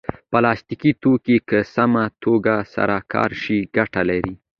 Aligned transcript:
پلاستيکي 0.31 0.91
توکي 1.01 1.37
که 1.49 1.59
سمه 1.73 2.05
توګه 2.23 2.55
سره 2.73 2.95
کار 3.13 3.31
شي 3.41 3.57
ګټه 3.75 4.01
لري. 4.09 4.33